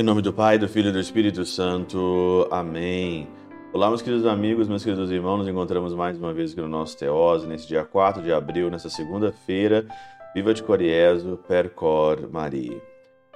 [0.00, 2.48] Em nome do Pai, do Filho e do Espírito Santo.
[2.50, 3.28] Amém.
[3.70, 5.36] Olá, meus queridos amigos, meus queridos irmãos.
[5.36, 8.88] Nos encontramos mais uma vez aqui no nosso Teose, nesse dia 4 de abril, nessa
[8.88, 9.86] segunda-feira.
[10.34, 12.80] Viva de Coriezo, Percor Maria.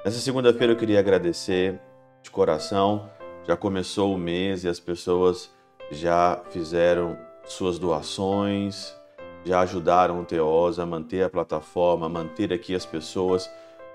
[0.02, 1.78] Nessa segunda-feira eu queria agradecer
[2.22, 3.10] de coração.
[3.46, 5.54] Já começou o mês e as pessoas
[5.92, 8.94] já fizeram suas doações,
[9.44, 13.50] já ajudaram o Teose a manter a plataforma, a manter aqui as pessoas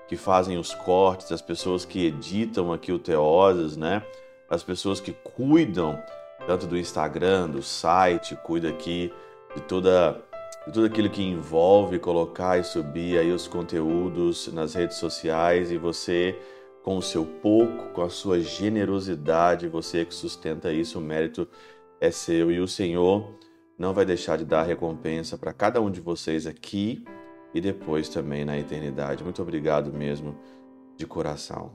[0.08, 4.02] que fazem os cortes, as pessoas que editam aqui o Teoses, né?
[4.48, 6.00] As pessoas que cuidam
[6.46, 9.12] tanto do Instagram, do site, cuida aqui
[9.54, 10.20] de toda
[10.66, 15.78] de tudo aquilo que envolve colocar e subir aí os conteúdos nas redes sociais e
[15.78, 16.38] você
[16.82, 21.48] com o seu pouco, com a sua generosidade, você que sustenta isso, o mérito
[22.00, 23.38] é seu e o Senhor
[23.80, 27.02] não vai deixar de dar recompensa para cada um de vocês aqui
[27.54, 29.24] e depois também na eternidade.
[29.24, 30.36] Muito obrigado mesmo
[30.98, 31.72] de coração.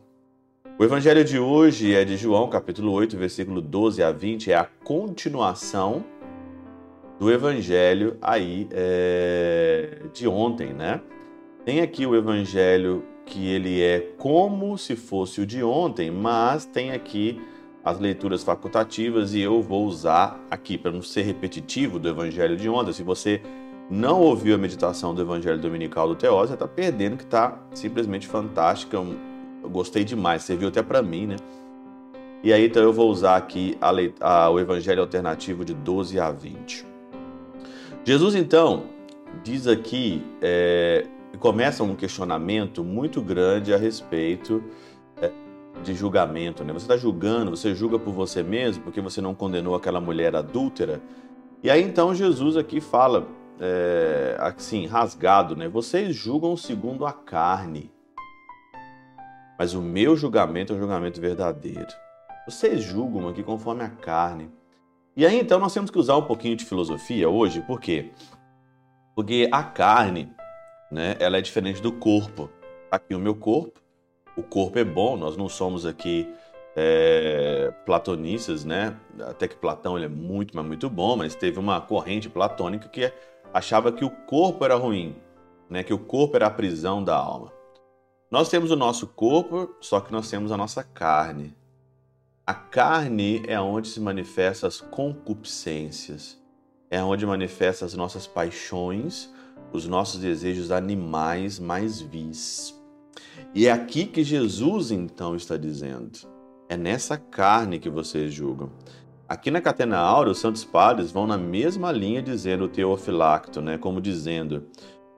[0.78, 4.66] O evangelho de hoje é de João, capítulo 8, versículo 12 a 20, é a
[4.84, 6.06] continuação
[7.20, 11.02] do evangelho aí é, de ontem, né?
[11.66, 16.92] Tem aqui o evangelho que ele é como se fosse o de ontem, mas tem
[16.92, 17.42] aqui
[17.86, 22.68] as leituras facultativas e eu vou usar aqui para não ser repetitivo do evangelho de
[22.68, 22.92] ontem.
[22.92, 23.40] Se você
[23.90, 28.98] não ouviu a meditação do Evangelho Dominical do Teose, está perdendo, que está simplesmente fantástica.
[28.98, 31.36] Eu gostei demais, serviu até para mim, né?
[32.44, 36.32] E aí, então, eu vou usar aqui a, a, o Evangelho Alternativo de 12 a
[36.32, 36.86] 20.
[38.04, 38.84] Jesus, então,
[39.44, 41.06] diz aqui, é,
[41.40, 44.64] começa um questionamento muito grande a respeito
[45.84, 46.74] de julgamento, né?
[46.74, 51.02] Você está julgando, você julga por você mesmo, porque você não condenou aquela mulher adúltera.
[51.62, 53.28] E aí, então, Jesus aqui fala
[53.60, 55.68] é, assim, rasgado, né?
[55.68, 57.92] Vocês julgam segundo a carne,
[59.58, 61.88] mas o meu julgamento é um julgamento verdadeiro.
[62.48, 64.52] Vocês julgam aqui conforme a carne.
[65.16, 68.12] E aí então nós temos que usar um pouquinho de filosofia hoje, por quê?
[69.16, 70.30] Porque a carne,
[70.92, 72.50] né, ela é diferente do corpo.
[72.92, 73.80] Aqui o meu corpo,
[74.36, 76.28] o corpo é bom, nós não somos aqui
[76.76, 78.98] é, platonistas, né?
[79.22, 83.12] Até que Platão ele é muito, mas muito bom, mas teve uma corrente platônica que
[83.54, 85.16] achava que o corpo era ruim,
[85.70, 85.84] né?
[85.84, 87.54] que o corpo era a prisão da alma.
[88.30, 91.56] Nós temos o nosso corpo, só que nós temos a nossa carne.
[92.46, 96.38] A carne é onde se manifestam as concupiscências,
[96.92, 99.34] é onde manifestam as nossas paixões,
[99.72, 102.76] os nossos desejos animais mais vis.
[103.54, 106.12] E é aqui que Jesus então está dizendo:
[106.70, 108.72] é nessa carne que vocês julgam.
[109.28, 113.76] Aqui na Catena Áurea, os santos padres vão na mesma linha dizendo o teofilacto, né?
[113.76, 114.68] como dizendo,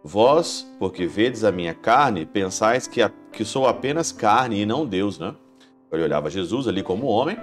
[0.04, 4.86] Vós, porque vedes a minha carne, pensais que, a, que sou apenas carne e não
[4.86, 5.36] Deus, né?
[5.92, 7.38] Ele olhava Jesus ali como homem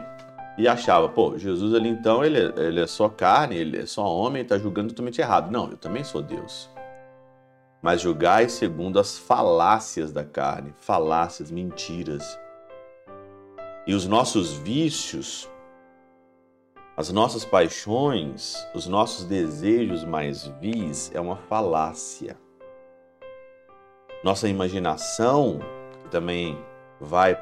[0.57, 4.41] e achava, pô, Jesus ali então, ele, ele é só carne, ele é só homem,
[4.41, 5.51] está julgando totalmente errado.
[5.51, 6.71] Não, eu também sou Deus.
[7.85, 12.41] Mas julgai segundo as falácias da carne, falácias, mentiras.
[13.87, 15.47] E os nossos vícios
[16.97, 22.39] as nossas paixões, os nossos desejos mais vis é uma falácia.
[24.23, 25.59] Nossa imaginação,
[26.05, 26.57] que também
[26.99, 27.37] vai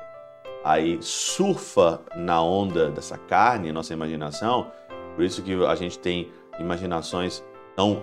[0.65, 4.73] aí surfa na onda dessa carne, nossa imaginação,
[5.15, 7.45] por isso que a gente tem imaginações
[7.77, 8.03] tão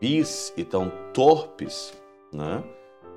[0.00, 1.92] vis e tão torpes,
[2.32, 2.62] né?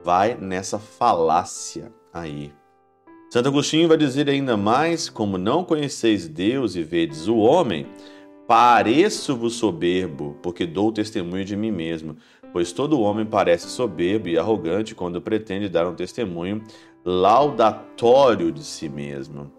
[0.04, 2.54] Vai nessa falácia aí.
[3.30, 7.86] Santo Agostinho vai dizer ainda mais: como não conheceis Deus e vedes o homem,
[8.48, 12.16] pareço-vos soberbo, porque dou testemunho de mim mesmo.
[12.54, 16.64] Pois todo homem parece soberbo e arrogante quando pretende dar um testemunho
[17.04, 19.52] laudatório de si mesmo.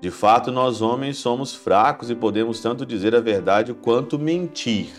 [0.00, 4.90] De fato, nós homens somos fracos e podemos tanto dizer a verdade quanto mentir.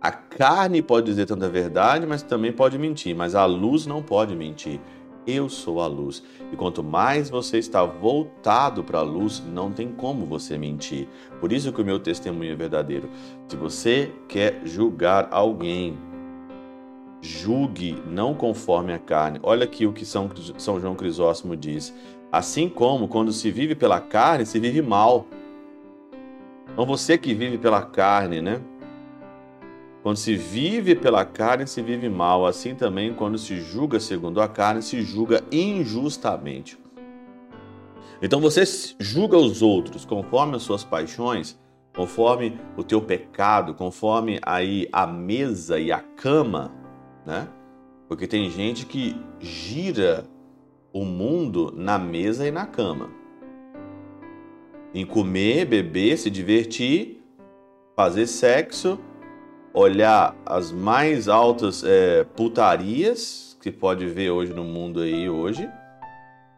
[0.00, 4.34] A carne pode dizer tanta verdade, mas também pode mentir, mas a luz não pode
[4.34, 4.80] mentir.
[5.26, 6.22] Eu sou a luz.
[6.50, 11.06] E quanto mais você está voltado para a luz, não tem como você mentir.
[11.38, 13.10] Por isso que o meu testemunho é verdadeiro.
[13.46, 15.98] Se você quer julgar alguém,
[17.20, 19.38] julgue não conforme a carne.
[19.42, 21.94] Olha aqui o que São, São João Crisóstomo diz.
[22.32, 25.26] Assim como quando se vive pela carne, se vive mal.
[26.72, 28.62] Então você que vive pela carne, né?
[30.02, 32.46] Quando se vive pela carne, se vive mal.
[32.46, 36.78] Assim também, quando se julga segundo a carne, se julga injustamente.
[38.22, 38.62] Então você
[38.98, 41.58] julga os outros conforme as suas paixões,
[41.94, 46.72] conforme o teu pecado, conforme aí a mesa e a cama,
[47.26, 47.48] né?
[48.08, 50.24] Porque tem gente que gira
[50.92, 53.10] o mundo na mesa e na cama.
[54.92, 57.22] Em comer, beber, se divertir,
[57.94, 58.98] fazer sexo,
[59.72, 65.68] olhar as mais altas é, putarias que pode ver hoje no mundo aí hoje.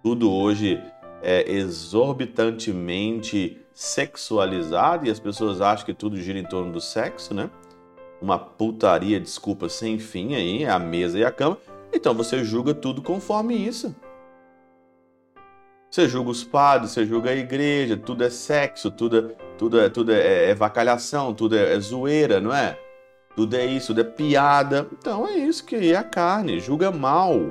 [0.03, 0.81] Tudo hoje
[1.23, 7.51] é exorbitantemente sexualizado e as pessoas acham que tudo gira em torno do sexo, né?
[8.21, 11.59] Uma putaria, desculpa, sem fim aí, a mesa e a cama.
[11.93, 13.95] Então você julga tudo conforme isso.
[15.91, 19.23] Você julga os padres, você julga a igreja, tudo é sexo, tudo é,
[19.59, 22.79] tudo é, tudo é, é vacalhação, tudo é, é zoeira, não é?
[23.35, 24.87] Tudo é isso, tudo é piada.
[24.93, 27.51] Então é isso que é a carne, julga mal.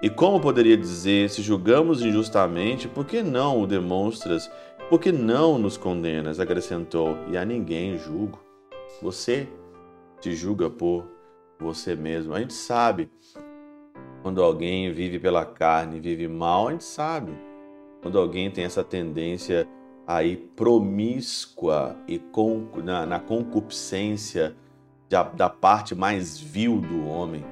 [0.00, 4.50] E como poderia dizer, se julgamos injustamente, por que não o demonstras?
[4.88, 6.40] Por que não nos condenas?
[6.40, 8.38] Acrescentou, e a ninguém julgo.
[9.02, 9.48] Você
[10.20, 11.04] te julga por
[11.58, 12.34] você mesmo.
[12.34, 13.10] A gente sabe
[14.22, 17.32] quando alguém vive pela carne, vive mal, a gente sabe.
[18.00, 19.68] Quando alguém tem essa tendência
[20.06, 22.20] aí promíscua e
[22.82, 24.56] na, na concupiscência
[25.08, 27.44] da, da parte mais vil do homem,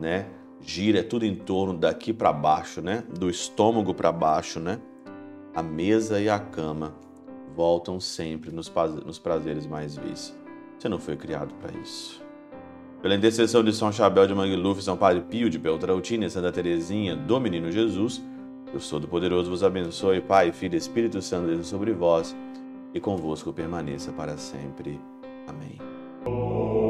[0.00, 0.26] né?
[0.66, 3.04] gira tudo em torno daqui para baixo, né?
[3.16, 4.80] Do estômago para baixo, né?
[5.54, 6.94] A mesa e a cama
[7.54, 8.70] voltam sempre nos,
[9.04, 10.36] nos prazeres mais vis.
[10.76, 12.22] Você não foi criado para isso.
[13.00, 17.40] Pela intercessão de São Chabel de Mangluf, São Padre Pio de Peltrautina Santa Teresinha do
[17.40, 18.20] Menino Jesus,
[18.72, 22.36] Deus Todo-Poderoso vos abençoe, Pai, Filho e Espírito Santo, Deus sobre vós
[22.92, 25.00] e convosco permaneça para sempre.
[25.46, 26.85] Amém.